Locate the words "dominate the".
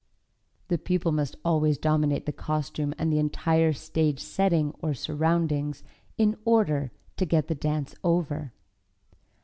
1.77-2.31